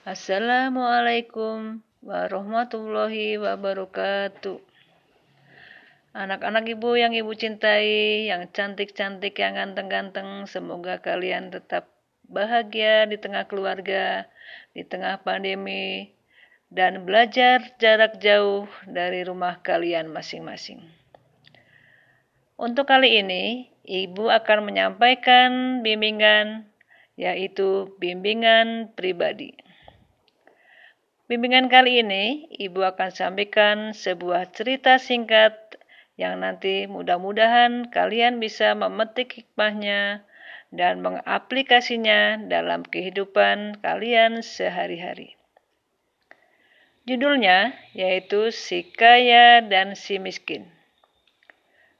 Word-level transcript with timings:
Assalamualaikum 0.00 1.84
warahmatullahi 2.00 3.36
wabarakatuh. 3.36 4.56
Anak-anak 6.16 6.64
ibu 6.72 6.96
yang 6.96 7.12
ibu 7.12 7.28
cintai, 7.36 8.24
yang 8.32 8.48
cantik-cantik, 8.48 9.36
yang 9.36 9.60
ganteng-ganteng, 9.60 10.48
semoga 10.48 11.04
kalian 11.04 11.52
tetap 11.52 11.92
bahagia 12.24 13.04
di 13.12 13.20
tengah 13.20 13.44
keluarga, 13.44 14.24
di 14.72 14.88
tengah 14.88 15.20
pandemi, 15.20 16.16
dan 16.72 17.04
belajar 17.04 17.60
jarak 17.76 18.16
jauh 18.24 18.64
dari 18.88 19.20
rumah 19.20 19.60
kalian 19.60 20.08
masing-masing. 20.08 20.80
Untuk 22.56 22.88
kali 22.88 23.20
ini, 23.20 23.68
ibu 23.84 24.32
akan 24.32 24.64
menyampaikan 24.64 25.84
bimbingan, 25.84 26.72
yaitu 27.20 27.92
bimbingan 28.00 28.96
pribadi. 28.96 29.68
Bimbingan 31.30 31.70
kali 31.70 32.02
ini, 32.02 32.50
Ibu 32.58 32.82
akan 32.90 33.14
sampaikan 33.14 33.94
sebuah 33.94 34.50
cerita 34.50 34.98
singkat 34.98 35.78
yang 36.18 36.42
nanti 36.42 36.90
mudah-mudahan 36.90 37.86
kalian 37.86 38.42
bisa 38.42 38.74
memetik 38.74 39.38
hikmahnya 39.38 40.26
dan 40.74 40.98
mengaplikasinya 41.06 42.50
dalam 42.50 42.82
kehidupan 42.82 43.78
kalian 43.78 44.42
sehari-hari. 44.42 45.38
Judulnya 47.06 47.78
yaitu 47.94 48.50
Si 48.50 48.90
Kaya 48.90 49.62
dan 49.62 49.94
Si 49.94 50.18
Miskin. 50.18 50.66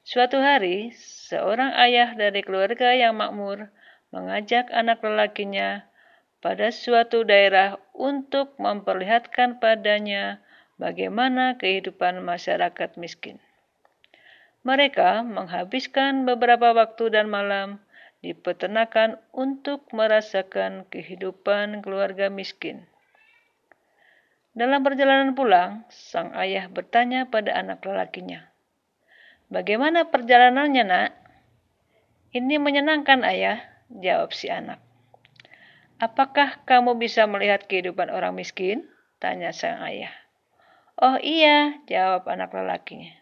Suatu 0.03 0.43
hari, 0.43 0.91
seorang 1.31 1.71
ayah 1.79 2.19
dari 2.19 2.43
keluarga 2.43 2.99
yang 2.99 3.15
makmur 3.15 3.71
mengajak 4.11 4.67
anak 4.75 4.99
lelakinya 5.07 5.87
pada 6.43 6.75
suatu 6.75 7.23
daerah 7.23 7.79
untuk 8.01 8.57
memperlihatkan 8.57 9.61
padanya 9.61 10.41
bagaimana 10.81 11.61
kehidupan 11.61 12.25
masyarakat 12.25 12.97
miskin. 12.97 13.37
Mereka 14.65 15.21
menghabiskan 15.29 16.25
beberapa 16.25 16.73
waktu 16.73 17.13
dan 17.13 17.29
malam 17.29 17.85
di 18.25 18.33
peternakan 18.33 19.21
untuk 19.37 19.89
merasakan 19.93 20.89
kehidupan 20.89 21.85
keluarga 21.85 22.33
miskin. 22.33 22.89
Dalam 24.53 24.85
perjalanan 24.85 25.33
pulang, 25.33 25.89
sang 25.89 26.37
ayah 26.37 26.69
bertanya 26.69 27.29
pada 27.29 27.57
anak 27.57 27.81
lelakinya, 27.87 28.51
"Bagaimana 29.49 30.09
perjalanannya, 30.13 30.85
Nak?" 30.85 31.11
"Ini 32.37 32.61
menyenangkan, 32.61 33.25
Ayah," 33.25 33.65
jawab 33.89 34.37
si 34.37 34.53
anak. 34.53 34.90
Apakah 36.01 36.65
kamu 36.65 36.97
bisa 36.97 37.29
melihat 37.29 37.69
kehidupan 37.69 38.09
orang 38.09 38.33
miskin? 38.33 38.89
Tanya 39.21 39.53
sang 39.53 39.85
ayah. 39.85 40.17
Oh 40.97 41.21
iya, 41.21 41.77
jawab 41.85 42.25
anak 42.25 42.57
lelakinya. 42.57 43.13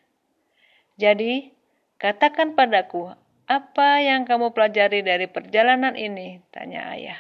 Jadi, 0.95 1.51
katakan 1.99 2.55
padaku, 2.55 3.11
apa 3.51 3.99
yang 3.99 4.23
kamu 4.23 4.55
pelajari 4.55 5.03
dari 5.03 5.27
perjalanan 5.27 5.99
ini? 5.99 6.39
Tanya 6.55 6.95
ayah. 6.95 7.19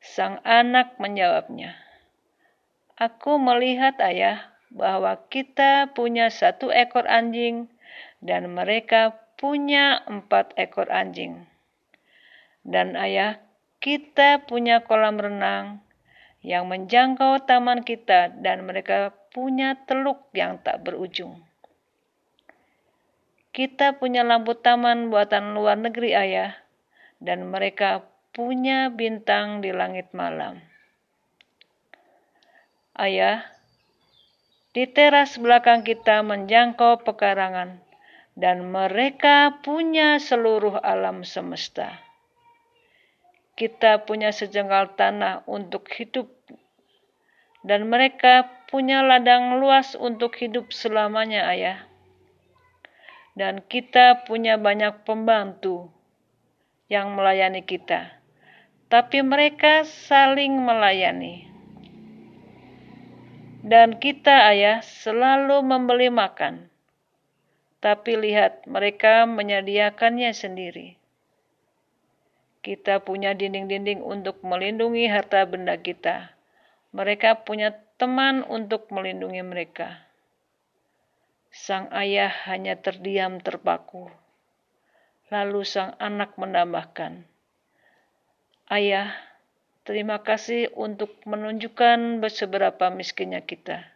Sang 0.00 0.40
anak 0.40 0.96
menjawabnya. 0.96 1.76
Aku 2.96 3.36
melihat 3.36 4.00
ayah 4.00 4.56
bahwa 4.72 5.20
kita 5.28 5.92
punya 5.92 6.32
satu 6.32 6.72
ekor 6.72 7.04
anjing 7.04 7.68
dan 8.24 8.48
mereka 8.56 9.20
punya 9.36 10.00
empat 10.08 10.56
ekor 10.56 10.88
anjing. 10.88 11.44
Dan 12.64 12.96
ayah 12.96 13.44
kita 13.84 14.48
punya 14.48 14.80
kolam 14.80 15.20
renang 15.20 15.84
yang 16.40 16.64
menjangkau 16.72 17.44
taman 17.44 17.84
kita 17.84 18.32
dan 18.40 18.64
mereka 18.64 19.12
punya 19.28 19.76
teluk 19.84 20.24
yang 20.32 20.56
tak 20.64 20.80
berujung. 20.80 21.44
Kita 23.52 24.00
punya 24.00 24.24
lampu 24.24 24.56
taman 24.56 25.12
buatan 25.12 25.52
luar 25.52 25.76
negeri 25.76 26.16
ayah 26.16 26.56
dan 27.20 27.44
mereka 27.52 28.08
punya 28.32 28.88
bintang 28.88 29.60
di 29.60 29.68
langit 29.68 30.08
malam. 30.16 30.64
Ayah, 32.96 33.44
di 34.72 34.88
teras 34.88 35.36
belakang 35.36 35.84
kita 35.84 36.24
menjangkau 36.24 37.04
pekarangan 37.04 37.84
dan 38.32 38.64
mereka 38.64 39.60
punya 39.60 40.16
seluruh 40.16 40.80
alam 40.80 41.20
semesta 41.20 42.13
kita 43.54 44.02
punya 44.02 44.34
sejengkal 44.34 44.98
tanah 44.98 45.46
untuk 45.46 45.86
hidup 45.94 46.26
dan 47.64 47.88
mereka 47.88 48.50
punya 48.68 49.00
ladang 49.00 49.56
luas 49.62 49.96
untuk 49.96 50.36
hidup 50.36 50.68
selamanya, 50.74 51.48
Ayah. 51.48 51.78
Dan 53.34 53.64
kita 53.66 54.28
punya 54.28 54.60
banyak 54.60 55.02
pembantu 55.02 55.90
yang 56.86 57.16
melayani 57.16 57.64
kita, 57.64 58.20
tapi 58.92 59.24
mereka 59.24 59.82
saling 59.82 60.54
melayani. 60.60 61.50
Dan 63.64 63.96
kita, 63.96 64.52
Ayah, 64.52 64.84
selalu 64.84 65.64
membeli 65.64 66.12
makan, 66.12 66.68
tapi 67.80 68.12
lihat 68.20 68.68
mereka 68.68 69.24
menyediakannya 69.24 70.30
sendiri. 70.36 71.00
Kita 72.64 73.04
punya 73.04 73.36
dinding-dinding 73.36 74.00
untuk 74.00 74.40
melindungi 74.40 75.04
harta 75.04 75.44
benda 75.44 75.76
kita. 75.76 76.32
Mereka 76.96 77.44
punya 77.44 77.76
teman 78.00 78.40
untuk 78.48 78.88
melindungi 78.88 79.44
mereka. 79.44 80.08
Sang 81.52 81.92
ayah 81.92 82.32
hanya 82.48 82.80
terdiam 82.80 83.36
terpaku. 83.36 84.08
Lalu 85.28 85.60
sang 85.68 85.92
anak 86.00 86.40
menambahkan, 86.40 87.28
Ayah, 88.64 89.12
terima 89.84 90.24
kasih 90.24 90.72
untuk 90.72 91.20
menunjukkan 91.28 92.24
seberapa 92.32 92.88
miskinnya 92.88 93.44
kita. 93.44 93.92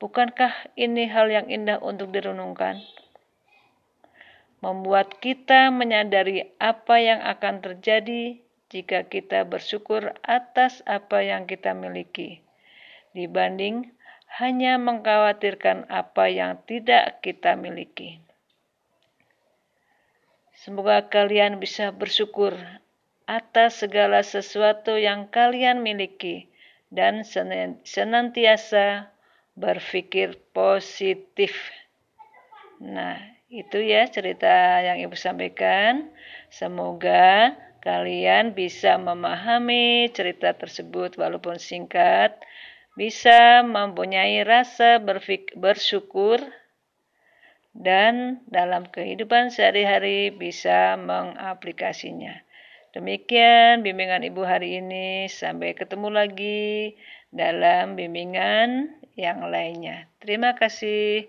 Bukankah 0.00 0.72
ini 0.72 1.04
hal 1.10 1.28
yang 1.28 1.52
indah 1.52 1.84
untuk 1.84 2.16
direnungkan? 2.16 2.80
Membuat 4.58 5.22
kita 5.22 5.70
menyadari 5.70 6.50
apa 6.58 6.98
yang 6.98 7.22
akan 7.22 7.62
terjadi 7.62 8.42
jika 8.68 9.06
kita 9.06 9.46
bersyukur 9.46 10.12
atas 10.26 10.84
apa 10.84 11.24
yang 11.24 11.46
kita 11.48 11.72
miliki, 11.72 12.42
dibanding 13.16 13.94
hanya 14.28 14.76
mengkhawatirkan 14.76 15.88
apa 15.88 16.28
yang 16.28 16.60
tidak 16.68 17.24
kita 17.24 17.56
miliki. 17.56 18.20
Semoga 20.58 21.06
kalian 21.06 21.62
bisa 21.62 21.94
bersyukur 21.94 22.52
atas 23.24 23.80
segala 23.80 24.26
sesuatu 24.26 24.98
yang 24.98 25.30
kalian 25.30 25.80
miliki 25.80 26.50
dan 26.90 27.22
senantiasa 27.86 29.08
berpikir 29.54 30.34
positif. 30.50 31.54
Nah, 32.82 33.37
itu 33.48 33.80
ya 33.80 34.04
cerita 34.12 34.84
yang 34.84 35.00
Ibu 35.08 35.16
sampaikan. 35.16 36.12
Semoga 36.52 37.56
kalian 37.80 38.52
bisa 38.52 39.00
memahami 39.00 40.12
cerita 40.12 40.52
tersebut 40.52 41.16
walaupun 41.16 41.56
singkat, 41.56 42.36
bisa 42.92 43.64
mempunyai 43.64 44.44
rasa 44.44 45.00
bersyukur 45.56 46.44
dan 47.72 48.44
dalam 48.52 48.84
kehidupan 48.88 49.48
sehari-hari 49.48 50.28
bisa 50.28 51.00
mengaplikasinya. 51.00 52.44
Demikian 52.92 53.80
bimbingan 53.80 54.24
Ibu 54.28 54.44
hari 54.44 54.80
ini. 54.80 55.28
Sampai 55.28 55.72
ketemu 55.72 56.08
lagi 56.12 56.96
dalam 57.32 57.96
bimbingan 57.96 58.92
yang 59.16 59.44
lainnya. 59.48 60.08
Terima 60.20 60.56
kasih. 60.56 61.28